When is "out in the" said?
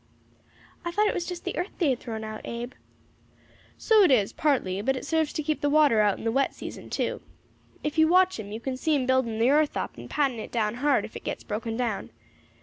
6.01-6.31